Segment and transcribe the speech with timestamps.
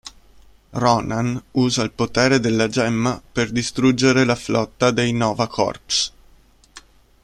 [0.73, 6.11] Ronan usa il potere della Gemma per distruggere la flotta dei Nova Corps.